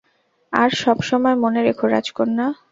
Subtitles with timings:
[0.53, 2.45] আর সব সময় মনে রেখো, রাজকন্যা।